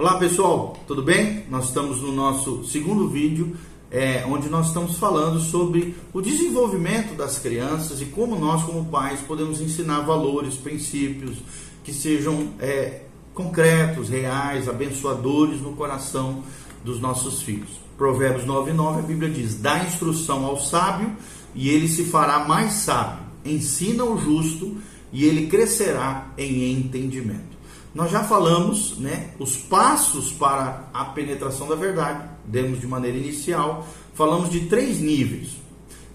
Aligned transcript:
Olá 0.00 0.16
pessoal, 0.16 0.78
tudo 0.86 1.02
bem? 1.02 1.44
Nós 1.50 1.66
estamos 1.66 2.00
no 2.00 2.10
nosso 2.10 2.64
segundo 2.64 3.06
vídeo, 3.06 3.54
é, 3.90 4.24
onde 4.26 4.48
nós 4.48 4.68
estamos 4.68 4.96
falando 4.96 5.38
sobre 5.40 5.94
o 6.10 6.22
desenvolvimento 6.22 7.14
das 7.14 7.38
crianças 7.38 8.00
e 8.00 8.06
como 8.06 8.34
nós, 8.38 8.64
como 8.64 8.86
pais, 8.86 9.20
podemos 9.20 9.60
ensinar 9.60 10.00
valores, 10.00 10.54
princípios 10.54 11.36
que 11.84 11.92
sejam 11.92 12.48
é, 12.58 13.02
concretos, 13.34 14.08
reais, 14.08 14.70
abençoadores 14.70 15.60
no 15.60 15.72
coração 15.72 16.44
dos 16.82 16.98
nossos 16.98 17.42
filhos. 17.42 17.68
Provérbios 17.98 18.46
9,9 18.46 19.00
a 19.00 19.02
Bíblia 19.02 19.30
diz: 19.30 19.56
Dá 19.56 19.84
instrução 19.84 20.46
ao 20.46 20.58
sábio 20.58 21.14
e 21.54 21.68
ele 21.68 21.88
se 21.88 22.04
fará 22.04 22.46
mais 22.46 22.72
sábio. 22.72 23.22
Ensina 23.44 24.02
o 24.02 24.16
justo 24.16 24.78
e 25.12 25.26
ele 25.26 25.48
crescerá 25.48 26.32
em 26.38 26.72
entendimento. 26.72 27.59
Nós 27.92 28.10
já 28.10 28.22
falamos, 28.22 28.98
né, 28.98 29.30
os 29.38 29.56
passos 29.56 30.30
para 30.30 30.88
a 30.94 31.06
penetração 31.06 31.66
da 31.66 31.74
verdade, 31.74 32.28
demos 32.44 32.80
de 32.80 32.86
maneira 32.86 33.18
inicial, 33.18 33.86
falamos 34.14 34.48
de 34.48 34.60
três 34.66 35.00
níveis. 35.00 35.60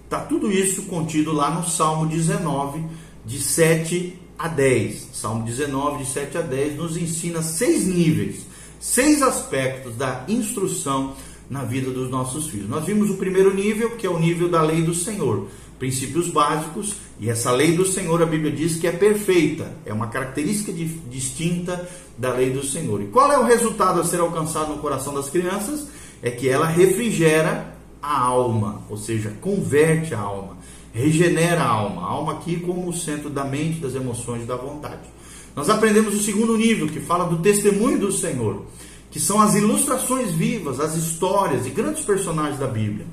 Tá 0.08 0.20
tudo 0.20 0.50
isso 0.50 0.84
contido 0.84 1.32
lá 1.32 1.50
no 1.50 1.68
Salmo 1.68 2.06
19, 2.06 2.82
de 3.26 3.38
7 3.40 4.18
a 4.38 4.48
10. 4.48 5.10
Salmo 5.12 5.44
19, 5.44 6.04
de 6.04 6.10
7 6.10 6.38
a 6.38 6.42
10 6.42 6.76
nos 6.76 6.96
ensina 6.96 7.42
seis 7.42 7.86
níveis, 7.86 8.46
seis 8.80 9.20
aspectos 9.20 9.96
da 9.96 10.24
instrução 10.28 11.14
na 11.50 11.62
vida 11.62 11.90
dos 11.90 12.10
nossos 12.10 12.48
filhos. 12.48 12.68
Nós 12.68 12.84
vimos 12.84 13.10
o 13.10 13.16
primeiro 13.16 13.54
nível, 13.54 13.96
que 13.96 14.06
é 14.06 14.10
o 14.10 14.18
nível 14.18 14.48
da 14.48 14.62
lei 14.62 14.82
do 14.82 14.94
Senhor 14.94 15.48
princípios 15.78 16.28
básicos, 16.28 16.96
e 17.18 17.30
essa 17.30 17.50
lei 17.50 17.76
do 17.76 17.86
Senhor, 17.86 18.22
a 18.22 18.26
Bíblia 18.26 18.52
diz 18.52 18.76
que 18.76 18.86
é 18.86 18.92
perfeita, 18.92 19.72
é 19.84 19.92
uma 19.92 20.08
característica 20.08 20.72
de, 20.72 20.84
distinta 20.84 21.88
da 22.16 22.32
lei 22.32 22.50
do 22.50 22.64
Senhor. 22.64 23.02
E 23.02 23.06
qual 23.06 23.30
é 23.30 23.38
o 23.38 23.44
resultado 23.44 24.00
a 24.00 24.04
ser 24.04 24.20
alcançado 24.20 24.74
no 24.74 24.78
coração 24.78 25.14
das 25.14 25.28
crianças? 25.28 25.86
É 26.22 26.30
que 26.30 26.48
ela 26.48 26.66
refrigera 26.66 27.76
a 28.02 28.20
alma, 28.20 28.82
ou 28.88 28.96
seja, 28.96 29.32
converte 29.40 30.14
a 30.14 30.20
alma, 30.20 30.56
regenera 30.92 31.62
a 31.62 31.68
alma, 31.68 32.02
a 32.02 32.06
alma 32.06 32.32
aqui 32.34 32.60
como 32.60 32.88
o 32.88 32.92
centro 32.92 33.28
da 33.28 33.44
mente, 33.44 33.80
das 33.80 33.94
emoções 33.94 34.42
e 34.42 34.46
da 34.46 34.56
vontade. 34.56 35.16
Nós 35.54 35.68
aprendemos 35.70 36.14
o 36.14 36.22
segundo 36.22 36.56
nível, 36.56 36.86
que 36.86 37.00
fala 37.00 37.24
do 37.24 37.38
testemunho 37.38 37.98
do 37.98 38.12
Senhor, 38.12 38.64
que 39.10 39.18
são 39.18 39.40
as 39.40 39.54
ilustrações 39.54 40.30
vivas, 40.32 40.80
as 40.80 40.94
histórias 40.94 41.66
e 41.66 41.70
grandes 41.70 42.04
personagens 42.04 42.58
da 42.58 42.66
Bíblia. 42.66 43.06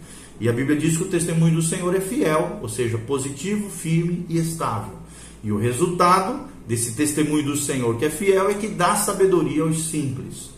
E 0.44 0.49
a 0.49 0.52
Bíblia 0.52 0.75
diz 0.77 0.97
que 0.97 1.03
o 1.03 1.08
testemunho 1.08 1.55
do 1.55 1.61
Senhor 1.61 1.95
é 1.95 2.02
fiel, 2.02 2.59
ou 2.61 2.67
seja, 2.67 2.97
positivo, 2.97 3.69
firme 3.69 4.25
e 4.27 4.38
estável. 4.38 4.91
E 5.41 5.49
o 5.53 5.58
resultado 5.58 6.49
desse 6.67 6.95
testemunho 6.95 7.45
do 7.45 7.55
Senhor 7.55 7.95
que 7.95 8.03
é 8.03 8.09
fiel 8.09 8.49
é 8.49 8.53
que 8.53 8.67
dá 8.67 8.94
sabedoria 8.97 9.64
aos 9.64 9.86
simples. 9.86 10.49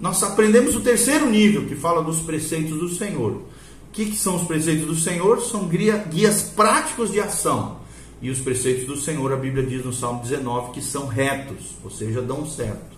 Nós 0.00 0.20
aprendemos 0.24 0.74
o 0.74 0.80
terceiro 0.80 1.30
nível, 1.30 1.66
que 1.66 1.76
fala 1.76 2.02
dos 2.02 2.18
preceitos 2.18 2.76
do 2.80 2.88
Senhor. 2.88 3.30
O 3.30 3.42
que, 3.92 4.06
que 4.06 4.16
são 4.16 4.34
os 4.34 4.42
preceitos 4.42 4.86
do 4.88 4.96
Senhor? 4.96 5.40
São 5.40 5.68
guias 5.68 6.42
práticos 6.42 7.12
de 7.12 7.20
ação. 7.20 7.78
E 8.20 8.28
os 8.28 8.40
preceitos 8.40 8.86
do 8.86 8.96
Senhor, 8.96 9.32
a 9.32 9.36
Bíblia 9.36 9.64
diz 9.64 9.84
no 9.84 9.92
Salmo 9.92 10.20
19, 10.20 10.72
que 10.72 10.82
são 10.82 11.06
retos, 11.06 11.76
ou 11.84 11.92
seja, 11.92 12.20
dão 12.20 12.44
certo. 12.44 12.96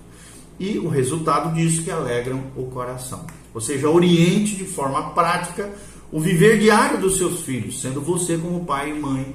E 0.58 0.78
o 0.78 0.88
resultado 0.88 1.54
disso 1.54 1.82
que 1.82 1.90
alegram 1.90 2.44
o 2.56 2.64
coração. 2.64 3.26
Ou 3.52 3.60
seja, 3.60 3.90
oriente 3.90 4.56
de 4.56 4.64
forma 4.64 5.10
prática 5.10 5.70
o 6.10 6.20
viver 6.20 6.58
diário 6.58 6.98
dos 6.98 7.18
seus 7.18 7.42
filhos, 7.42 7.80
sendo 7.80 8.00
você, 8.00 8.38
como 8.38 8.64
pai 8.64 8.90
e 8.90 8.98
mãe, 8.98 9.34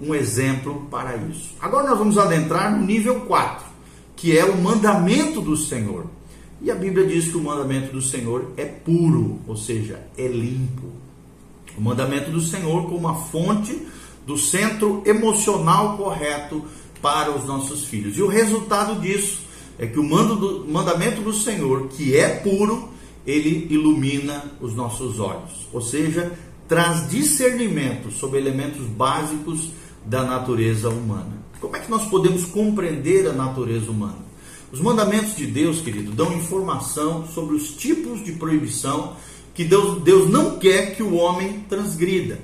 um 0.00 0.14
exemplo 0.14 0.86
para 0.90 1.16
isso. 1.16 1.54
Agora 1.60 1.88
nós 1.88 1.98
vamos 1.98 2.18
adentrar 2.18 2.76
no 2.76 2.84
nível 2.84 3.20
4, 3.20 3.66
que 4.16 4.36
é 4.36 4.44
o 4.44 4.60
mandamento 4.60 5.40
do 5.40 5.56
Senhor. 5.56 6.06
E 6.60 6.70
a 6.70 6.74
Bíblia 6.74 7.06
diz 7.06 7.28
que 7.28 7.36
o 7.36 7.42
mandamento 7.42 7.92
do 7.92 8.02
Senhor 8.02 8.52
é 8.56 8.64
puro, 8.64 9.38
ou 9.46 9.56
seja, 9.56 10.00
é 10.16 10.26
limpo. 10.26 10.88
O 11.76 11.80
mandamento 11.80 12.30
do 12.30 12.40
Senhor 12.40 12.84
como 12.84 12.96
uma 12.96 13.14
fonte 13.14 13.86
do 14.26 14.36
centro 14.36 15.02
emocional 15.06 15.96
correto 15.96 16.64
para 17.00 17.30
os 17.30 17.44
nossos 17.44 17.84
filhos. 17.84 18.18
E 18.18 18.22
o 18.22 18.26
resultado 18.26 19.00
disso 19.00 19.40
é 19.78 19.86
que 19.86 20.00
o 20.00 20.02
mandamento 20.02 21.22
do 21.22 21.32
Senhor, 21.32 21.86
que 21.88 22.16
é 22.16 22.28
puro, 22.28 22.88
ele 23.28 23.66
ilumina 23.68 24.42
os 24.58 24.74
nossos 24.74 25.20
olhos, 25.20 25.68
ou 25.70 25.82
seja, 25.82 26.32
traz 26.66 27.10
discernimento 27.10 28.10
sobre 28.10 28.38
elementos 28.38 28.86
básicos 28.86 29.68
da 30.02 30.24
natureza 30.24 30.88
humana. 30.88 31.36
Como 31.60 31.76
é 31.76 31.78
que 31.78 31.90
nós 31.90 32.06
podemos 32.06 32.46
compreender 32.46 33.28
a 33.28 33.34
natureza 33.34 33.90
humana? 33.90 34.16
Os 34.72 34.80
mandamentos 34.80 35.36
de 35.36 35.46
Deus, 35.46 35.82
querido, 35.82 36.12
dão 36.12 36.32
informação 36.32 37.26
sobre 37.26 37.54
os 37.54 37.70
tipos 37.72 38.24
de 38.24 38.32
proibição 38.32 39.14
que 39.54 39.64
Deus, 39.64 40.02
Deus 40.02 40.30
não 40.30 40.58
quer 40.58 40.96
que 40.96 41.02
o 41.02 41.14
homem 41.14 41.64
transgrida. 41.68 42.38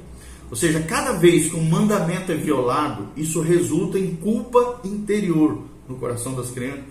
Ou 0.50 0.56
seja, 0.56 0.80
cada 0.80 1.12
vez 1.12 1.48
que 1.48 1.56
um 1.56 1.64
mandamento 1.64 2.30
é 2.30 2.34
violado, 2.34 3.08
isso 3.16 3.40
resulta 3.40 3.98
em 3.98 4.14
culpa 4.16 4.80
interior 4.84 5.62
no 5.88 5.96
coração 5.96 6.34
das 6.34 6.50
crianças, 6.50 6.84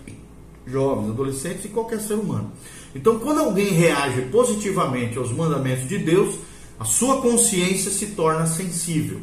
jovens, 0.66 1.12
adolescentes 1.12 1.66
e 1.66 1.70
qualquer 1.70 2.00
ser 2.00 2.16
humano. 2.16 2.52
Então, 2.96 3.20
quando 3.20 3.40
alguém 3.40 3.72
reage 3.74 4.22
positivamente 4.24 5.18
aos 5.18 5.32
mandamentos 5.32 5.88
de 5.88 5.98
Deus, 5.98 6.36
a 6.80 6.86
sua 6.86 7.22
consciência 7.22 7.92
se 7.92 8.08
torna 8.08 8.46
sensível. 8.46 9.20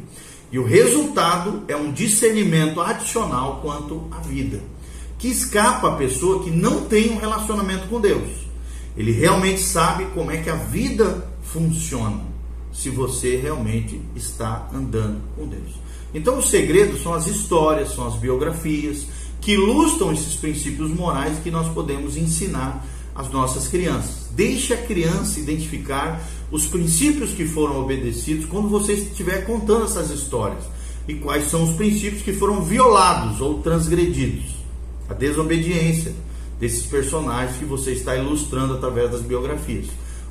E 0.51 0.59
o 0.59 0.65
resultado 0.65 1.63
é 1.67 1.75
um 1.75 1.91
discernimento 1.91 2.81
adicional 2.81 3.59
quanto 3.61 4.07
à 4.11 4.19
vida, 4.19 4.59
que 5.17 5.29
escapa 5.29 5.89
a 5.89 5.95
pessoa 5.95 6.43
que 6.43 6.51
não 6.51 6.85
tem 6.85 7.11
um 7.11 7.17
relacionamento 7.17 7.87
com 7.87 8.01
Deus. 8.01 8.29
Ele 8.97 9.11
realmente 9.11 9.61
sabe 9.61 10.05
como 10.13 10.31
é 10.31 10.37
que 10.37 10.49
a 10.49 10.55
vida 10.55 11.25
funciona, 11.43 12.21
se 12.73 12.89
você 12.89 13.37
realmente 13.37 14.01
está 14.15 14.67
andando 14.73 15.21
com 15.35 15.47
Deus. 15.47 15.79
Então, 16.13 16.37
os 16.37 16.49
segredos 16.49 17.01
são 17.01 17.13
as 17.13 17.27
histórias, 17.27 17.93
são 17.93 18.05
as 18.05 18.15
biografias, 18.15 19.05
que 19.39 19.53
ilustram 19.53 20.11
esses 20.11 20.35
princípios 20.35 20.89
morais 20.91 21.39
que 21.39 21.49
nós 21.49 21.71
podemos 21.73 22.17
ensinar 22.17 22.85
às 23.15 23.29
nossas 23.29 23.67
crianças. 23.67 24.27
Deixe 24.31 24.73
a 24.73 24.77
criança 24.77 25.39
identificar 25.39 26.21
os 26.51 26.67
princípios 26.67 27.31
que 27.31 27.45
foram 27.45 27.81
obedecidos 27.81 28.45
quando 28.45 28.69
você 28.69 28.93
estiver 28.93 29.45
contando 29.45 29.85
essas 29.85 30.09
histórias 30.09 30.63
e 31.07 31.15
quais 31.15 31.49
são 31.49 31.63
os 31.63 31.75
princípios 31.75 32.21
que 32.21 32.33
foram 32.33 32.61
violados 32.63 33.41
ou 33.41 33.59
transgredidos. 33.61 34.45
A 35.09 35.13
desobediência 35.13 36.13
desses 36.59 36.85
personagens 36.85 37.57
que 37.57 37.65
você 37.65 37.91
está 37.91 38.15
ilustrando 38.15 38.75
através 38.75 39.11
das 39.11 39.21
biografias. 39.21 39.87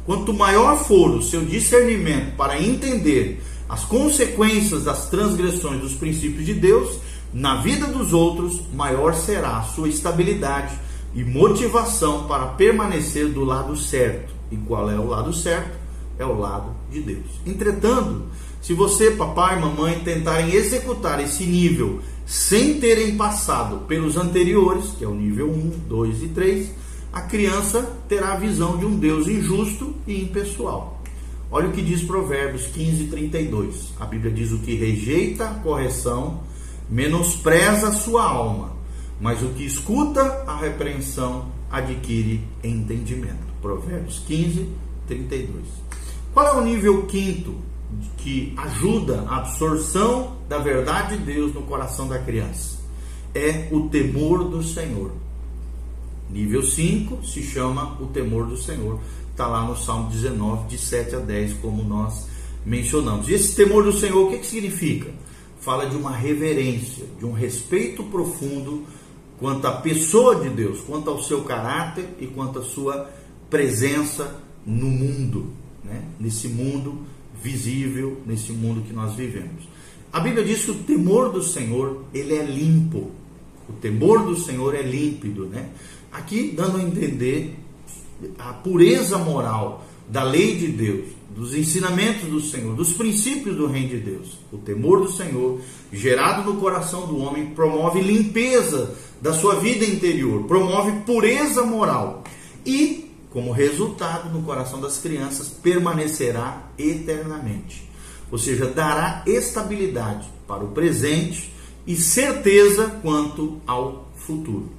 Quanto 0.06 0.32
maior 0.32 0.76
for 0.76 1.10
o 1.10 1.22
seu 1.22 1.44
discernimento 1.44 2.36
para 2.36 2.60
entender 2.60 3.42
as 3.68 3.84
consequências 3.84 4.84
das 4.84 5.08
transgressões 5.08 5.80
dos 5.80 5.94
princípios 5.94 6.46
de 6.46 6.54
Deus, 6.54 6.98
na 7.32 7.56
vida 7.56 7.86
dos 7.86 8.12
outros, 8.12 8.60
maior 8.72 9.14
será 9.14 9.58
a 9.58 9.62
sua 9.62 9.88
estabilidade 9.88 10.72
e 11.14 11.24
motivação 11.24 12.26
para 12.26 12.46
permanecer 12.46 13.28
do 13.28 13.44
lado 13.44 13.76
certo. 13.76 14.32
E 14.50 14.56
qual 14.56 14.90
é 14.90 14.98
o 14.98 15.06
lado 15.06 15.32
certo? 15.32 15.78
É 16.18 16.24
o 16.24 16.38
lado 16.38 16.74
de 16.90 17.00
Deus. 17.00 17.26
Entretanto, 17.46 18.24
se 18.60 18.74
você, 18.74 19.12
papai 19.12 19.56
e 19.56 19.60
mamãe, 19.60 20.00
tentarem 20.00 20.52
executar 20.52 21.22
esse 21.22 21.44
nível 21.44 22.00
sem 22.26 22.78
terem 22.78 23.16
passado 23.16 23.86
pelos 23.88 24.16
anteriores, 24.16 24.90
que 24.98 25.04
é 25.04 25.08
o 25.08 25.14
nível 25.14 25.50
1, 25.50 25.70
2 25.88 26.22
e 26.22 26.28
3, 26.28 26.70
a 27.12 27.22
criança 27.22 27.90
terá 28.08 28.34
a 28.34 28.36
visão 28.36 28.76
de 28.76 28.84
um 28.84 28.96
Deus 28.96 29.26
injusto 29.26 29.94
e 30.06 30.22
impessoal. 30.22 31.02
Olha 31.50 31.68
o 31.68 31.72
que 31.72 31.82
diz 31.82 32.04
Provérbios 32.04 32.66
15, 32.66 33.06
32. 33.06 33.94
A 33.98 34.06
Bíblia 34.06 34.32
diz: 34.32 34.52
O 34.52 34.58
que 34.58 34.76
rejeita 34.76 35.48
a 35.48 35.54
correção 35.54 36.42
menospreza 36.88 37.88
a 37.88 37.92
sua 37.92 38.22
alma, 38.22 38.69
mas 39.20 39.42
o 39.42 39.50
que 39.50 39.64
escuta 39.64 40.44
a 40.46 40.56
repreensão 40.56 41.46
adquire 41.70 42.42
entendimento. 42.64 43.50
Provérbios 43.60 44.20
15, 44.26 44.66
32. 45.06 45.64
Qual 46.32 46.46
é 46.46 46.52
o 46.52 46.64
nível 46.64 47.06
quinto 47.06 47.54
que 48.16 48.54
ajuda 48.56 49.24
a 49.28 49.38
absorção 49.38 50.36
da 50.48 50.58
verdade 50.58 51.18
de 51.18 51.24
Deus 51.24 51.52
no 51.52 51.62
coração 51.62 52.08
da 52.08 52.18
criança? 52.18 52.78
É 53.34 53.68
o 53.70 53.88
temor 53.88 54.48
do 54.48 54.62
Senhor. 54.62 55.12
Nível 56.30 56.62
5 56.62 57.24
se 57.26 57.42
chama 57.42 58.00
o 58.00 58.06
temor 58.06 58.46
do 58.46 58.56
Senhor. 58.56 58.98
Está 59.30 59.46
lá 59.46 59.64
no 59.64 59.76
Salmo 59.76 60.10
19, 60.10 60.68
de 60.68 60.78
7 60.78 61.16
a 61.16 61.18
10, 61.18 61.54
como 61.54 61.82
nós 61.82 62.26
mencionamos. 62.64 63.28
E 63.28 63.34
esse 63.34 63.54
temor 63.54 63.84
do 63.84 63.92
Senhor, 63.92 64.26
o 64.26 64.30
que, 64.30 64.38
que 64.38 64.46
significa? 64.46 65.10
fala 65.60 65.86
de 65.86 65.94
uma 65.94 66.10
reverência, 66.10 67.04
de 67.18 67.26
um 67.26 67.32
respeito 67.32 68.02
profundo 68.04 68.84
quanto 69.40 69.66
à 69.66 69.72
pessoa 69.72 70.36
de 70.36 70.50
Deus, 70.50 70.80
quanto 70.82 71.08
ao 71.08 71.22
seu 71.22 71.42
caráter 71.42 72.06
e 72.20 72.26
quanto 72.26 72.58
à 72.58 72.62
sua 72.62 73.10
presença 73.48 74.38
no 74.66 74.86
mundo, 74.86 75.46
né? 75.82 76.04
nesse 76.20 76.46
mundo 76.46 76.98
visível, 77.42 78.20
nesse 78.26 78.52
mundo 78.52 78.82
que 78.82 78.92
nós 78.92 79.14
vivemos. 79.14 79.66
A 80.12 80.20
Bíblia 80.20 80.44
diz 80.44 80.64
que 80.64 80.70
o 80.72 80.74
temor 80.74 81.32
do 81.32 81.42
Senhor, 81.42 82.04
ele 82.12 82.34
é 82.34 82.44
limpo. 82.44 83.10
O 83.66 83.72
temor 83.72 84.24
do 84.24 84.36
Senhor 84.36 84.74
é 84.74 84.82
límpido, 84.82 85.46
né? 85.46 85.70
aqui 86.12 86.52
dando 86.54 86.76
a 86.76 86.82
entender 86.82 87.56
a 88.38 88.52
pureza 88.52 89.16
moral 89.16 89.86
da 90.10 90.24
lei 90.24 90.56
de 90.56 90.66
Deus, 90.66 91.06
dos 91.30 91.54
ensinamentos 91.54 92.28
do 92.28 92.40
Senhor, 92.40 92.74
dos 92.74 92.92
princípios 92.92 93.56
do 93.56 93.68
reino 93.68 93.90
de 93.90 93.98
Deus. 93.98 94.38
O 94.52 94.58
temor 94.58 95.00
do 95.00 95.12
Senhor, 95.12 95.60
gerado 95.92 96.52
no 96.52 96.60
coração 96.60 97.06
do 97.06 97.18
homem, 97.18 97.46
promove 97.46 98.00
limpeza 98.00 98.96
da 99.22 99.32
sua 99.32 99.54
vida 99.60 99.84
interior, 99.84 100.44
promove 100.44 100.90
pureza 101.02 101.62
moral 101.62 102.24
e, 102.66 103.08
como 103.30 103.52
resultado, 103.52 104.32
no 104.36 104.42
coração 104.42 104.80
das 104.80 104.98
crianças 104.98 105.48
permanecerá 105.48 106.70
eternamente. 106.76 107.88
Ou 108.32 108.38
seja, 108.38 108.66
dará 108.66 109.22
estabilidade 109.26 110.28
para 110.46 110.64
o 110.64 110.72
presente 110.72 111.52
e 111.86 111.94
certeza 111.94 112.98
quanto 113.00 113.60
ao 113.64 114.10
futuro. 114.16 114.70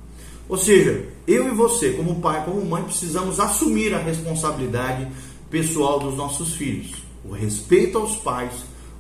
Ou 0.50 0.58
seja, 0.58 1.08
eu 1.28 1.48
e 1.48 1.52
você, 1.52 1.92
como 1.92 2.22
pai, 2.22 2.44
como 2.44 2.66
mãe, 2.66 2.84
precisamos 2.84 3.40
assumir 3.40 3.94
a 3.94 4.00
responsabilidade 4.00 5.08
pessoal 5.50 6.00
dos 6.00 6.16
nossos 6.16 6.54
filhos. 6.54 6.92
O 7.24 7.32
respeito 7.32 7.98
aos 7.98 8.16
pais, 8.16 8.52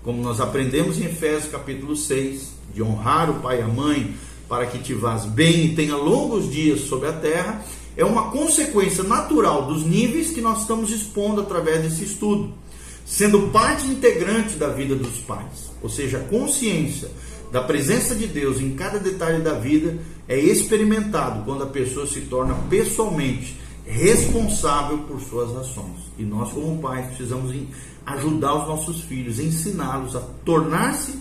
como 0.03 0.21
nós 0.21 0.39
aprendemos 0.39 0.99
em 0.99 1.05
Efésios 1.05 1.51
capítulo 1.51 1.95
6, 1.95 2.51
de 2.73 2.83
honrar 2.83 3.29
o 3.29 3.41
pai 3.41 3.59
e 3.59 3.61
a 3.63 3.67
mãe 3.67 4.15
para 4.47 4.65
que 4.65 4.79
te 4.79 4.93
vás 4.93 5.25
bem 5.25 5.65
e 5.65 5.75
tenha 5.75 5.95
longos 5.95 6.51
dias 6.51 6.81
sobre 6.81 7.07
a 7.07 7.13
terra, 7.13 7.63
é 7.95 8.05
uma 8.05 8.31
consequência 8.31 9.03
natural 9.03 9.65
dos 9.65 9.83
níveis 9.83 10.31
que 10.31 10.41
nós 10.41 10.61
estamos 10.61 10.91
expondo 10.91 11.41
através 11.41 11.81
desse 11.81 12.03
estudo, 12.03 12.53
sendo 13.05 13.49
parte 13.49 13.87
integrante 13.87 14.55
da 14.55 14.67
vida 14.67 14.95
dos 14.95 15.17
pais, 15.19 15.71
ou 15.81 15.89
seja, 15.89 16.17
a 16.17 16.23
consciência 16.23 17.09
da 17.51 17.61
presença 17.61 18.15
de 18.15 18.27
Deus 18.27 18.61
em 18.61 18.71
cada 18.71 18.97
detalhe 18.97 19.41
da 19.41 19.53
vida 19.53 19.97
é 20.27 20.39
experimentado 20.39 21.43
quando 21.43 21.63
a 21.63 21.67
pessoa 21.67 22.07
se 22.07 22.21
torna 22.21 22.55
pessoalmente 22.69 23.57
responsável 23.85 24.99
por 24.99 25.19
suas 25.19 25.53
ações. 25.55 25.97
E 26.17 26.23
nós, 26.23 26.53
como 26.53 26.81
pais, 26.81 27.07
precisamos 27.07 27.53
ajudar 28.05 28.55
os 28.55 28.67
nossos 28.67 29.01
filhos, 29.01 29.37
ensiná-los 29.37 30.15
a 30.15 30.21
tornar-se, 30.45 31.19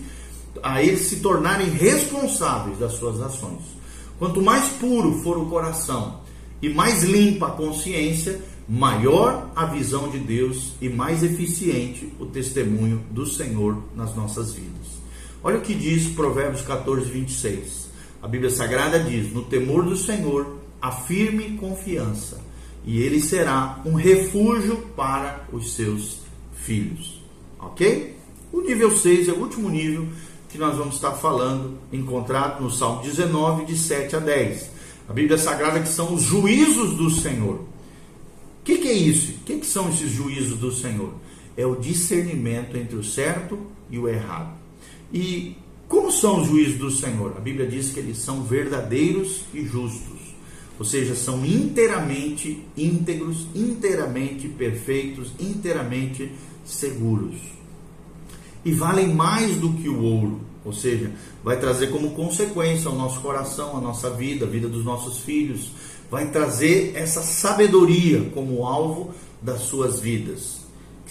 a 0.63 0.81
eles 0.83 1.01
se 1.01 1.17
tornarem 1.17 1.69
responsáveis 1.69 2.79
das 2.79 2.93
suas 2.93 3.21
ações. 3.21 3.63
Quanto 4.19 4.41
mais 4.41 4.69
puro 4.75 5.21
for 5.23 5.37
o 5.37 5.47
coração 5.47 6.21
e 6.63 6.69
mais 6.69 7.03
limpa 7.03 7.49
a 7.49 7.53
consciência, 7.53 8.41
maior 8.69 9.51
a 9.57 9.65
visão 9.65 10.09
de 10.11 10.19
Deus 10.19 10.75
e 10.81 10.89
mais 10.89 11.25
eficiente 11.25 12.13
o 12.21 12.27
testemunho 12.27 13.03
do 13.11 13.27
Senhor 13.27 13.83
nas 13.97 14.15
nossas 14.15 14.53
vidas. 14.53 15.00
Olha 15.43 15.59
o 15.59 15.63
que 15.63 15.75
diz 15.75 16.09
Provérbios 16.09 16.63
14, 16.63 17.11
26. 17.11 17.89
A 18.23 18.29
Bíblia 18.29 18.51
Sagrada 18.51 18.99
diz: 18.99 19.33
No 19.33 19.43
temor 19.43 19.85
do 19.85 19.97
Senhor, 19.97 20.57
a 20.81 20.93
firme 20.93 21.57
confiança, 21.57 22.41
e 22.85 23.01
ele 23.01 23.21
será 23.21 23.81
um 23.85 23.95
refúgio 23.95 24.77
para 24.95 25.47
os 25.53 25.75
seus 25.75 26.21
filhos. 26.55 27.23
Ok? 27.59 28.17
O 28.53 28.61
nível 28.61 28.95
6 28.95 29.29
é 29.29 29.33
o 29.33 29.41
último 29.41 29.71
nível 29.71 30.07
que 30.49 30.59
nós 30.59 30.77
vamos 30.77 30.97
estar 30.97 31.13
falando, 31.13 31.79
encontrado 31.93 32.63
no 32.63 32.71
Salmo 32.71 33.03
19, 33.03 33.65
de 33.65 33.79
7 33.79 34.17
a 34.17 34.19
10. 34.19 34.71
A 35.09 35.13
Bíblia 35.13 35.39
Sagrada 35.39 35.81
que 35.81 35.89
são 35.89 36.15
os 36.15 36.23
juízos 36.23 36.97
do 36.97 37.09
Senhor. 37.09 37.55
O 37.55 38.65
que, 38.65 38.79
que, 38.79 38.89
é 38.89 38.93
isso? 38.93 39.33
O 39.33 39.45
que, 39.45 39.59
que 39.59 39.67
são 39.67 39.89
esses 39.89 40.11
juízos 40.11 40.59
do 40.59 40.71
Senhor? 40.71 41.15
É 41.57 41.65
o 41.65 41.77
discernimento 41.77 42.77
entre 42.77 42.97
o 42.97 43.05
certo 43.05 43.59
e 43.89 43.99
o 43.99 44.09
errado. 44.09 44.53
E 45.13 45.57
como 45.89 46.13
são 46.13 46.41
os 46.41 46.47
juízos 46.47 46.79
do 46.79 46.91
Senhor? 46.91 47.35
A 47.37 47.41
Bíblia 47.41 47.67
diz 47.67 47.91
que 47.91 47.99
eles 47.99 48.19
são 48.19 48.45
verdadeiros 48.45 49.43
e 49.53 49.65
justos, 49.65 50.21
ou 50.79 50.85
seja, 50.85 51.17
são 51.17 51.45
inteiramente 51.45 52.65
íntegros, 52.77 53.49
inteiramente 53.55 54.47
perfeitos, 54.49 55.33
inteiramente 55.41 56.31
seguros. 56.65 57.35
E 58.65 58.71
valem 58.71 59.13
mais 59.13 59.57
do 59.57 59.73
que 59.73 59.89
o 59.89 60.01
ouro, 60.01 60.41
ou 60.65 60.73
seja, 60.73 61.11
vai 61.43 61.59
trazer 61.59 61.89
como 61.89 62.13
consequência 62.13 62.89
ao 62.89 62.95
nosso 62.95 63.21
coração, 63.21 63.77
a 63.77 63.81
nossa 63.81 64.11
vida, 64.11 64.45
a 64.45 64.49
vida 64.49 64.69
dos 64.69 64.85
nossos 64.85 65.19
filhos, 65.19 65.73
vai 66.09 66.31
trazer 66.31 66.93
essa 66.95 67.21
sabedoria 67.23 68.31
como 68.33 68.65
alvo 68.65 69.13
das 69.43 69.63
suas 69.63 69.99
vidas 69.99 70.60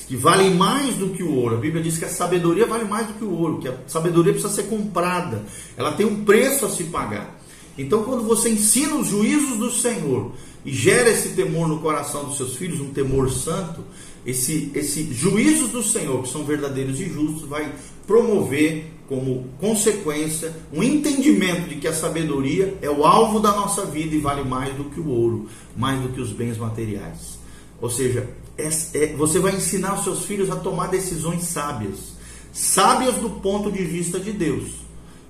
que 0.09 0.15
valem 0.15 0.55
mais 0.55 0.95
do 0.95 1.09
que 1.09 1.21
o 1.21 1.31
ouro. 1.35 1.57
A 1.57 1.59
Bíblia 1.59 1.83
diz 1.83 1.99
que 1.99 2.05
a 2.05 2.09
sabedoria 2.09 2.65
vale 2.65 2.83
mais 2.83 3.05
do 3.05 3.13
que 3.13 3.23
o 3.23 3.31
ouro, 3.31 3.59
que 3.59 3.67
a 3.67 3.77
sabedoria 3.85 4.33
precisa 4.33 4.51
ser 4.51 4.63
comprada, 4.63 5.43
ela 5.77 5.91
tem 5.91 6.03
um 6.03 6.25
preço 6.25 6.65
a 6.65 6.69
se 6.69 6.85
pagar. 6.85 7.39
Então, 7.77 8.03
quando 8.03 8.23
você 8.23 8.49
ensina 8.49 8.95
os 8.95 9.07
juízos 9.07 9.59
do 9.59 9.69
Senhor 9.69 10.31
e 10.65 10.73
gera 10.73 11.11
esse 11.11 11.29
temor 11.29 11.67
no 11.67 11.79
coração 11.79 12.25
dos 12.25 12.37
seus 12.37 12.55
filhos, 12.55 12.81
um 12.81 12.89
temor 12.89 13.29
santo, 13.29 13.81
esse, 14.25 14.71
esse 14.73 15.13
juízos 15.13 15.69
do 15.69 15.83
Senhor, 15.83 16.23
que 16.23 16.29
são 16.29 16.43
verdadeiros 16.43 16.99
e 16.99 17.05
justos, 17.05 17.47
vai 17.47 17.71
promover 18.07 18.85
como 19.07 19.45
consequência 19.59 20.51
um 20.73 20.81
entendimento 20.81 21.69
de 21.69 21.75
que 21.75 21.87
a 21.87 21.93
sabedoria 21.93 22.75
é 22.81 22.89
o 22.89 23.05
alvo 23.05 23.39
da 23.39 23.51
nossa 23.51 23.85
vida 23.85 24.15
e 24.15 24.19
vale 24.19 24.43
mais 24.43 24.73
do 24.73 24.85
que 24.85 24.99
o 24.99 25.07
ouro, 25.07 25.47
mais 25.77 26.01
do 26.01 26.09
que 26.09 26.19
os 26.19 26.31
bens 26.31 26.57
materiais. 26.57 27.37
Ou 27.79 27.91
seja, 27.91 28.27
é, 28.59 29.03
é, 29.03 29.15
você 29.15 29.39
vai 29.39 29.55
ensinar 29.55 29.95
os 29.95 30.03
seus 30.03 30.25
filhos 30.25 30.49
a 30.49 30.55
tomar 30.55 30.87
decisões 30.87 31.43
sábias, 31.43 32.13
sábias 32.51 33.15
do 33.15 33.29
ponto 33.29 33.71
de 33.71 33.83
vista 33.83 34.19
de 34.19 34.31
Deus. 34.31 34.79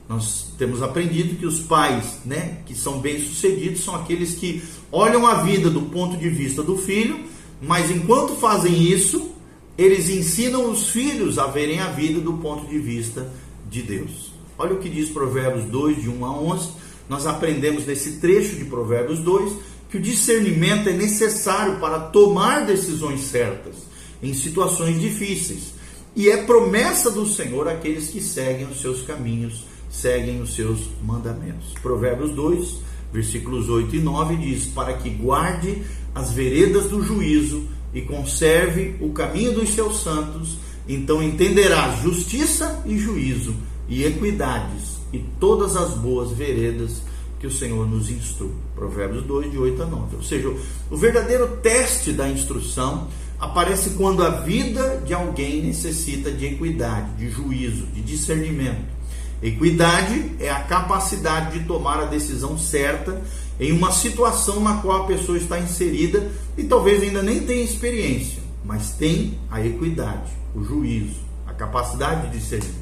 Nós 0.07 0.53
temos 0.57 0.81
aprendido 0.81 1.35
que 1.35 1.45
os 1.45 1.59
pais, 1.59 2.19
né, 2.25 2.59
que 2.65 2.73
são 2.73 2.99
bem-sucedidos, 2.99 3.83
são 3.83 3.95
aqueles 3.95 4.33
que 4.33 4.63
olham 4.91 5.27
a 5.27 5.43
vida 5.43 5.69
do 5.69 5.83
ponto 5.83 6.17
de 6.17 6.29
vista 6.29 6.63
do 6.63 6.77
filho, 6.77 7.19
mas 7.61 7.91
enquanto 7.91 8.35
fazem 8.35 8.81
isso, 8.81 9.31
eles 9.77 10.09
ensinam 10.09 10.71
os 10.71 10.89
filhos 10.89 11.37
a 11.37 11.45
verem 11.45 11.79
a 11.79 11.87
vida 11.87 12.19
do 12.19 12.33
ponto 12.33 12.67
de 12.67 12.79
vista 12.79 13.31
de 13.69 13.83
Deus. 13.83 14.33
Olha 14.57 14.73
o 14.73 14.79
que 14.79 14.89
diz 14.89 15.09
Provérbios 15.09 15.65
2, 15.65 16.01
de 16.01 16.09
1 16.09 16.25
a 16.25 16.31
11. 16.31 16.69
Nós 17.07 17.25
aprendemos 17.25 17.85
nesse 17.85 18.17
trecho 18.17 18.55
de 18.55 18.65
Provérbios 18.65 19.19
2 19.19 19.53
que 19.89 19.97
o 19.97 20.01
discernimento 20.01 20.88
é 20.88 20.94
necessário 20.94 21.80
para 21.80 22.00
tomar 22.00 22.65
decisões 22.65 23.21
certas 23.21 23.75
em 24.21 24.33
situações 24.33 25.00
difíceis. 25.00 25.74
E 26.15 26.30
é 26.30 26.44
promessa 26.44 27.09
do 27.09 27.25
Senhor 27.25 27.68
aqueles 27.68 28.09
que 28.09 28.21
seguem 28.21 28.68
os 28.68 28.81
seus 28.81 29.01
caminhos, 29.01 29.65
seguem 29.89 30.41
os 30.41 30.53
seus 30.53 30.89
mandamentos. 31.03 31.74
Provérbios 31.81 32.31
2, 32.31 32.81
versículos 33.12 33.69
8 33.69 33.95
e 33.95 34.00
9 34.00 34.36
diz: 34.38 34.65
Para 34.68 34.94
que 34.94 35.09
guarde 35.09 35.81
as 36.13 36.31
veredas 36.31 36.86
do 36.86 37.01
juízo 37.01 37.63
e 37.93 38.01
conserve 38.01 38.96
o 39.00 39.10
caminho 39.10 39.53
dos 39.53 39.69
seus 39.69 40.03
santos, 40.03 40.58
então 40.88 41.24
entenderás 41.24 42.01
justiça 42.01 42.84
e 42.86 42.98
juízo 42.98 43.55
e 43.88 44.03
equidades 44.03 45.00
e 45.12 45.19
todas 45.39 45.75
as 45.75 45.96
boas 45.96 46.31
veredas 46.31 47.01
que 47.39 47.48
o 47.48 47.51
Senhor 47.51 47.88
nos 47.88 48.10
instrui. 48.10 48.51
Provérbios 48.75 49.24
2, 49.24 49.51
de 49.51 49.58
8 49.58 49.84
a 49.84 49.86
9. 49.86 50.15
Ou 50.17 50.24
seja, 50.24 50.53
o 50.91 50.98
verdadeiro 50.98 51.58
teste 51.63 52.12
da 52.12 52.27
instrução 52.27 53.08
aparece 53.39 53.91
quando 53.91 54.24
a 54.24 54.29
vida 54.29 55.01
de 55.05 55.13
alguém 55.13 55.62
necessita 55.62 56.29
de 56.31 56.46
equidade, 56.46 57.13
de 57.13 57.29
juízo, 57.29 57.88
de 57.88 58.01
discernimento. 58.01 59.00
Equidade 59.41 60.34
é 60.38 60.50
a 60.50 60.63
capacidade 60.63 61.58
de 61.58 61.65
tomar 61.65 62.01
a 62.01 62.05
decisão 62.05 62.58
certa 62.58 63.22
em 63.58 63.72
uma 63.72 63.91
situação 63.91 64.60
na 64.60 64.81
qual 64.81 65.03
a 65.03 65.08
pessoa 65.08 65.38
está 65.38 65.58
inserida 65.58 66.29
e 66.58 66.63
talvez 66.65 67.01
ainda 67.01 67.24
nem 67.24 67.39
tenha 67.39 67.63
experiência, 67.63 68.43
mas 68.65 68.91
tem 68.91 69.39
a 69.50 69.65
equidade, 69.65 70.31
o 70.53 70.62
juízo, 70.62 71.22
a 71.48 71.53
capacidade 71.53 72.27
de 72.27 72.38
discernir. 72.38 72.74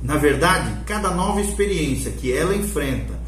Na 0.00 0.16
verdade, 0.16 0.84
cada 0.86 1.10
nova 1.10 1.40
experiência 1.40 2.12
que 2.12 2.32
ela 2.32 2.54
enfrenta 2.54 3.23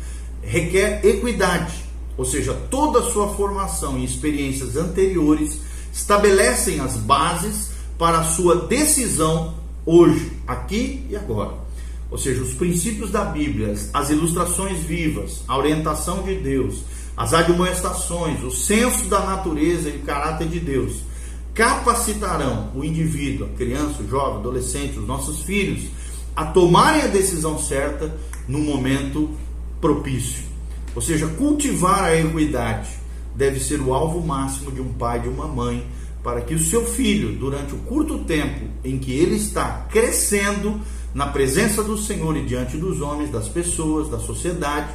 requer 0.46 1.04
equidade, 1.04 1.84
ou 2.16 2.24
seja, 2.24 2.54
toda 2.70 3.00
a 3.00 3.10
sua 3.10 3.34
formação 3.34 3.98
e 3.98 4.04
experiências 4.04 4.76
anteriores 4.76 5.60
estabelecem 5.92 6.80
as 6.80 6.96
bases 6.96 7.70
para 7.98 8.20
a 8.20 8.24
sua 8.24 8.66
decisão 8.66 9.54
hoje, 9.84 10.32
aqui 10.46 11.04
e 11.10 11.16
agora. 11.16 11.54
Ou 12.10 12.16
seja, 12.16 12.42
os 12.42 12.54
princípios 12.54 13.10
da 13.10 13.24
Bíblia, 13.24 13.74
as 13.92 14.10
ilustrações 14.10 14.78
vivas, 14.80 15.42
a 15.48 15.58
orientação 15.58 16.22
de 16.22 16.36
Deus, 16.36 16.84
as 17.16 17.34
admoestações, 17.34 18.42
o 18.44 18.50
senso 18.50 19.06
da 19.06 19.20
natureza 19.20 19.88
e 19.88 19.96
o 19.96 20.02
caráter 20.02 20.48
de 20.48 20.60
Deus 20.60 21.00
capacitarão 21.54 22.70
o 22.74 22.84
indivíduo, 22.84 23.46
a 23.46 23.56
criança, 23.56 24.02
o 24.02 24.08
jovem, 24.08 24.36
o 24.36 24.40
adolescente, 24.40 24.98
os 24.98 25.06
nossos 25.06 25.42
filhos, 25.42 25.84
a 26.36 26.44
tomarem 26.44 27.02
a 27.02 27.06
decisão 27.06 27.58
certa 27.58 28.14
no 28.46 28.58
momento 28.58 29.30
propício. 29.80 30.44
Ou 30.94 31.02
seja, 31.02 31.26
cultivar 31.26 32.04
a 32.04 32.16
equidade 32.16 32.88
deve 33.34 33.60
ser 33.60 33.80
o 33.80 33.92
alvo 33.92 34.26
máximo 34.26 34.72
de 34.72 34.80
um 34.80 34.92
pai 34.94 35.18
e 35.18 35.22
de 35.22 35.28
uma 35.28 35.46
mãe, 35.46 35.86
para 36.22 36.40
que 36.40 36.54
o 36.54 36.58
seu 36.58 36.84
filho, 36.84 37.38
durante 37.38 37.74
o 37.74 37.78
curto 37.78 38.24
tempo 38.24 38.66
em 38.82 38.98
que 38.98 39.12
ele 39.12 39.36
está 39.36 39.86
crescendo 39.90 40.80
na 41.14 41.26
presença 41.26 41.84
do 41.84 41.96
Senhor 41.96 42.36
e 42.36 42.44
diante 42.44 42.76
dos 42.76 43.00
homens, 43.00 43.30
das 43.30 43.48
pessoas, 43.48 44.08
da 44.08 44.18
sociedade, 44.18 44.92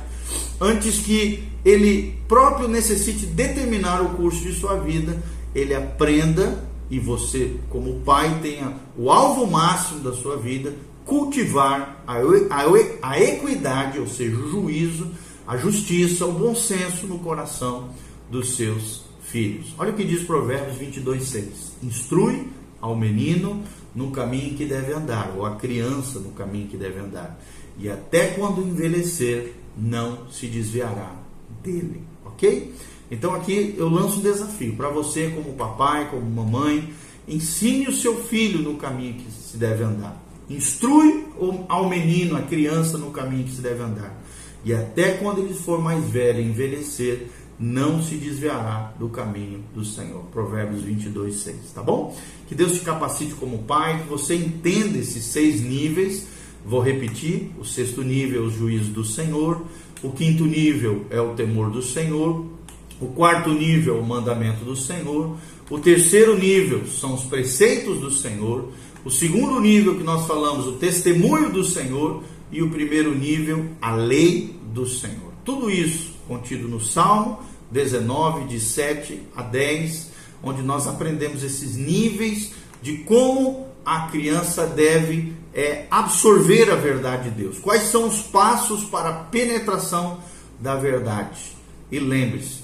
antes 0.59 1.00
que 1.00 1.43
ele 1.63 2.17
próprio 2.27 2.67
necessite 2.67 3.25
determinar 3.25 4.01
o 4.01 4.09
curso 4.09 4.41
de 4.41 4.53
sua 4.53 4.75
vida, 4.77 5.21
ele 5.55 5.73
aprenda 5.73 6.63
e 6.89 7.00
você, 7.00 7.55
como 7.69 8.01
pai, 8.01 8.39
tenha 8.41 8.73
o 8.97 9.09
alvo 9.09 9.47
máximo 9.47 10.01
da 10.01 10.11
sua 10.11 10.35
vida, 10.35 10.73
cultivar 11.05 12.03
a, 12.08 12.15
a, 12.17 13.10
a 13.10 13.20
equidade, 13.20 14.00
ou 14.00 14.08
seja, 14.08 14.36
o 14.36 14.50
juízo, 14.50 15.12
a 15.48 15.58
justiça, 15.58 16.25
o 16.25 16.31
bom 16.31 16.55
senso 16.55 17.08
no 17.08 17.20
coração 17.20 17.89
dos 18.29 18.55
seus 18.55 19.03
filhos. 19.24 19.74
Olha 19.77 19.91
o 19.91 19.96
que 19.96 20.03
diz 20.03 20.24
Provérbios 20.24 20.77
22, 20.77 21.24
6. 21.24 21.72
Instrui 21.84 22.48
ao 22.79 22.96
menino 22.96 23.63
no 23.93 24.12
caminho 24.12 24.55
que 24.55 24.65
deve 24.65 24.93
andar, 24.93 25.34
ou 25.36 25.46
a 25.46 25.55
criança 25.55 26.20
no 26.20 26.31
caminho 26.31 26.67
que 26.67 26.77
deve 26.77 27.00
andar, 27.00 27.39
e 27.77 27.89
até 27.89 28.27
quando 28.27 28.62
envelhecer, 28.62 29.53
não 29.77 30.29
se 30.29 30.48
desviará 30.48 31.15
dele, 31.63 32.03
ok? 32.25 32.74
Então 33.10 33.34
aqui 33.34 33.75
eu 33.77 33.89
lanço 33.89 34.20
um 34.20 34.22
desafio 34.22 34.75
para 34.75 34.89
você, 34.89 35.29
como 35.29 35.53
papai, 35.53 36.10
como 36.10 36.29
mamãe, 36.29 36.93
ensine 37.27 37.88
o 37.88 37.93
seu 37.93 38.24
filho 38.24 38.60
no 38.60 38.75
caminho 38.75 39.15
que 39.15 39.31
se 39.31 39.58
deve 39.58 39.84
andar. 39.84 40.30
Instrui 40.50 41.25
ao 41.67 41.89
menino, 41.89 42.36
a 42.36 42.41
criança, 42.41 42.98
no 42.98 43.12
caminho 43.12 43.45
que 43.45 43.55
se 43.55 43.62
deve 43.62 43.81
andar. 43.81 44.21
E 44.63 44.74
até 44.74 45.13
quando 45.13 45.39
ele 45.39 45.53
for 45.53 45.81
mais 45.81 46.03
velho, 46.05 46.41
envelhecer, 46.41 47.27
não 47.60 48.01
se 48.01 48.15
desviará 48.15 48.93
do 49.00 49.07
caminho 49.10 49.63
do 49.74 49.86
Senhor. 49.86 50.24
Provérbios 50.31 50.81
22, 50.81 51.36
6. 51.36 51.57
Tá 51.74 51.83
bom? 51.83 52.15
Que 52.48 52.55
Deus 52.55 52.74
te 52.74 52.79
capacite 52.79 53.33
como 53.36 53.60
pai, 53.60 54.01
que 54.01 54.10
você 54.10 54.36
entenda 54.36 54.98
esses 54.98 55.24
seis 55.24 55.62
níveis. 55.62 56.27
Vou 56.65 56.81
repetir: 56.81 57.51
o 57.60 57.65
sexto 57.65 58.01
nível 58.01 58.43
é 58.43 58.48
o 58.48 58.50
juízo 58.50 58.91
do 58.91 59.05
Senhor, 59.05 59.63
o 60.03 60.12
quinto 60.12 60.45
nível 60.45 61.05
é 61.10 61.21
o 61.21 61.33
temor 61.33 61.69
do 61.69 61.81
Senhor, 61.81 62.45
o 63.00 63.07
quarto 63.07 63.51
nível, 63.51 64.00
o 64.00 64.05
mandamento 64.05 64.63
do 64.65 64.75
Senhor, 64.75 65.38
o 65.69 65.79
terceiro 65.79 66.38
nível 66.38 66.86
são 66.88 67.13
os 67.13 67.24
preceitos 67.24 68.00
do 68.00 68.12
Senhor, 68.12 68.71
o 69.03 69.10
segundo 69.10 69.60
nível 69.60 69.98
que 69.98 70.03
nós 70.03 70.27
falamos, 70.27 70.67
o 70.67 70.74
testemunho 70.74 71.51
do 71.51 71.63
Senhor, 71.63 72.24
e 72.51 72.62
o 72.62 72.70
primeiro 72.70 73.15
nível, 73.15 73.65
a 73.81 73.96
lei 73.96 74.60
do 74.74 74.86
Senhor. 74.86 75.31
Tudo 75.46 75.72
isso 75.72 76.13
contido 76.27 76.67
no 76.67 76.81
Salmo 76.81 77.39
19, 77.72 78.46
de 78.46 78.60
7 78.60 79.22
a 79.36 79.41
10, 79.41 80.12
onde 80.43 80.62
nós 80.62 80.88
aprendemos 80.88 81.43
esses 81.43 81.75
níveis 81.75 82.51
de 82.81 82.98
como 83.00 83.67
a 83.86 84.08
criança 84.08 84.67
deve 84.67 85.34
é, 85.53 85.86
absorver 85.89 86.70
a 86.70 86.75
verdade 86.75 87.29
de 87.29 87.41
Deus. 87.41 87.60
Quais 87.60 87.84
são 87.84 88.08
os 88.08 88.22
passos 88.22 88.84
para 88.84 89.10
a 89.10 89.13
penetração 89.13 90.20
da 90.60 90.75
verdade? 90.75 91.55
E 91.91 92.00
lembre-se, 92.00 92.62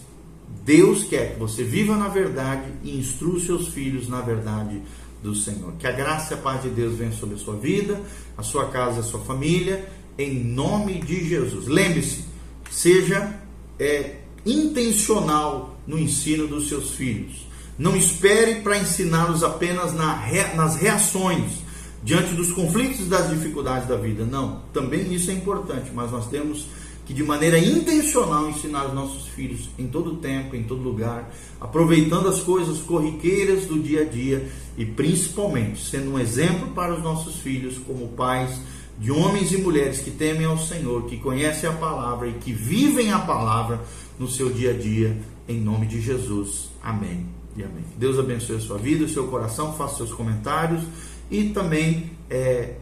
Deus 0.64 1.04
quer 1.04 1.34
que 1.34 1.40
você 1.40 1.64
viva 1.64 1.96
na 1.96 2.10
verdade 2.10 2.72
e 2.84 2.98
instrua 2.98 3.40
seus 3.40 3.70
filhos 3.70 4.08
na 4.10 4.22
verdade 4.22 4.82
do 5.28 5.36
Senhor. 5.36 5.74
Que 5.78 5.86
a 5.86 5.92
graça 5.92 6.34
e 6.34 6.38
a 6.38 6.42
paz 6.42 6.62
de 6.62 6.70
Deus 6.70 6.96
venha 6.96 7.12
sobre 7.12 7.36
a 7.36 7.38
sua 7.38 7.56
vida, 7.56 8.02
a 8.38 8.44
sua 8.44 8.70
casa, 8.70 9.02
a 9.02 9.04
sua 9.04 9.20
família, 9.20 9.88
em 10.18 10.44
nome 10.44 11.00
de 11.02 11.28
Jesus. 11.28 11.68
Lembre-se, 11.68 12.24
seja 12.72 13.38
é, 13.78 14.16
intencional 14.46 15.78
no 15.86 16.00
ensino 16.00 16.48
dos 16.48 16.70
seus 16.70 16.92
filhos. 16.92 17.46
Não 17.78 17.96
espere 17.96 18.62
para 18.62 18.78
ensiná-los 18.78 19.44
apenas 19.44 19.94
na, 19.94 20.26
nas 20.56 20.78
reações 20.78 21.68
diante 22.02 22.34
dos 22.34 22.52
conflitos 22.52 23.02
e 23.02 23.10
das 23.10 23.30
dificuldades 23.30 23.88
da 23.88 23.98
vida. 23.98 24.26
Não, 24.26 24.62
também 24.74 25.14
isso 25.14 25.30
é 25.30 25.34
importante, 25.34 25.92
mas 25.94 26.12
nós 26.12 26.28
temos 26.28 26.68
que 27.08 27.14
de 27.14 27.24
maneira 27.24 27.58
intencional 27.58 28.50
ensinar 28.50 28.86
os 28.88 28.94
nossos 28.94 29.28
filhos 29.30 29.70
em 29.80 29.88
todo 29.88 30.18
tempo, 30.18 30.58
em 30.58 30.64
todo 30.64 30.82
lugar, 30.82 31.34
aproveitando 31.60 32.28
as 32.28 32.42
coisas 32.42 32.80
corriqueiras 32.80 33.66
do 33.66 33.80
dia 33.80 34.02
a 34.02 34.04
dia 34.04 34.46
e 34.78 34.86
principalmente 34.86 35.82
sendo 35.90 36.12
um 36.12 36.20
exemplo 36.20 36.68
para 36.76 36.94
os 36.94 37.02
nossos 37.02 37.38
filhos 37.38 37.78
como 37.78 38.10
pais 38.10 38.60
de 39.00 39.10
homens 39.10 39.54
e 39.54 39.58
mulheres 39.58 40.00
que 40.00 40.12
temem 40.12 40.46
ao 40.46 40.58
Senhor, 40.58 41.06
que 41.06 41.16
conhecem 41.16 41.70
a 41.70 41.74
palavra 41.74 42.28
e 42.28 42.34
que 42.34 42.52
vivem 42.52 43.14
a 43.14 43.20
palavra 43.20 43.80
no 44.20 44.28
seu 44.28 44.50
dia 44.50 44.72
a 44.72 44.74
dia, 44.74 45.16
em 45.48 45.62
nome 45.62 45.86
de 45.86 46.02
Jesus. 46.02 46.70
Amém 46.84 47.26
e 47.56 47.64
amém. 47.64 47.86
Deus 47.96 48.20
abençoe 48.20 48.58
a 48.58 48.60
sua 48.60 48.78
vida, 48.78 49.06
o 49.06 49.10
seu 49.10 49.28
coração, 49.28 49.74
faça 49.74 49.98
seus 49.98 50.12
comentários 50.12 50.84
e 51.32 51.46
também 51.50 52.12
é, 52.30 52.74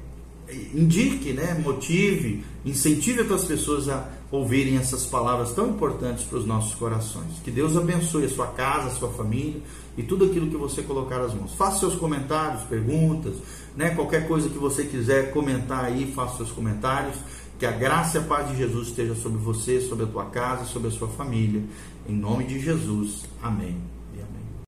indique, 0.73 1.33
né, 1.33 1.59
motive, 1.63 2.43
incentive 2.63 3.21
outras 3.21 3.45
pessoas 3.45 3.89
a 3.89 4.09
ouvirem 4.31 4.77
essas 4.77 5.05
palavras 5.05 5.53
tão 5.53 5.69
importantes 5.69 6.23
para 6.25 6.37
os 6.37 6.45
nossos 6.45 6.75
corações. 6.75 7.39
Que 7.43 7.51
Deus 7.51 7.75
abençoe 7.75 8.25
a 8.25 8.29
sua 8.29 8.47
casa, 8.47 8.87
a 8.87 8.91
sua 8.91 9.09
família 9.09 9.61
e 9.97 10.03
tudo 10.03 10.25
aquilo 10.25 10.47
que 10.47 10.57
você 10.57 10.81
colocar 10.81 11.21
as 11.21 11.33
mãos. 11.33 11.53
Faça 11.55 11.79
seus 11.79 11.95
comentários, 11.95 12.63
perguntas, 12.63 13.35
né, 13.75 13.91
qualquer 13.91 14.27
coisa 14.27 14.49
que 14.49 14.57
você 14.57 14.83
quiser 14.83 15.31
comentar 15.31 15.85
aí, 15.85 16.11
faça 16.13 16.37
seus 16.37 16.51
comentários. 16.51 17.15
Que 17.57 17.65
a 17.65 17.71
graça 17.71 18.17
e 18.17 18.21
a 18.21 18.23
paz 18.23 18.49
de 18.49 18.57
Jesus 18.57 18.89
esteja 18.89 19.15
sobre 19.15 19.37
você, 19.37 19.79
sobre 19.79 20.03
a 20.03 20.07
tua 20.07 20.25
casa, 20.25 20.65
sobre 20.65 20.89
a 20.89 20.91
sua 20.91 21.07
família. 21.07 21.63
Em 22.07 22.13
nome 22.13 22.43
de 22.43 22.59
Jesus. 22.59 23.23
Amém. 23.41 23.94